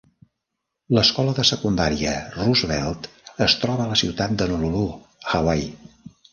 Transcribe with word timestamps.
L'escola 0.97 1.35
de 1.39 1.45
secundària 1.49 2.15
Roosevelt 2.39 3.11
es 3.49 3.59
troba 3.67 3.87
a 3.87 3.93
la 3.93 4.01
ciutat 4.05 4.37
de 4.41 4.51
Honolulu, 4.51 4.85
Hawaii. 5.37 5.73